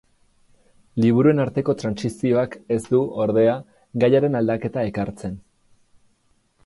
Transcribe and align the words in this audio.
Liburuen 1.03 1.41
arteko 1.43 1.75
trantsizioak 1.81 2.57
ez 2.77 2.79
du, 2.87 3.03
ordea, 3.27 3.53
gaiaren 4.05 4.39
aldaketa 4.41 4.87
ekartzen. 4.93 5.37